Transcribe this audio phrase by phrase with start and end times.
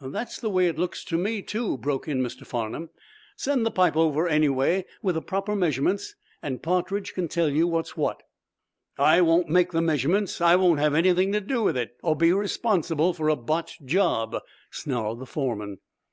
[0.00, 2.46] "That's the way it looks to me, too," broke in Mr.
[2.46, 2.90] Farnum.
[3.34, 7.96] "Send the pipe over, anyway, with the proper measurements, and Partridge can tell you what's
[7.96, 8.22] what."
[8.96, 10.40] "I won't make the measurements.
[10.40, 14.36] I won't have anything to do with it, or be responsible for a botched job,"
[14.70, 15.78] snarled the foreman.